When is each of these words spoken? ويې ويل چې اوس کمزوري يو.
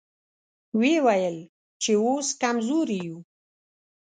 ويې 0.79 0.97
ويل 1.05 1.37
چې 1.81 1.91
اوس 2.03 2.27
کمزوري 2.41 2.99
يو. 3.07 3.17